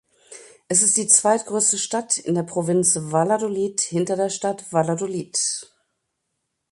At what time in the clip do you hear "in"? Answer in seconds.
2.17-2.33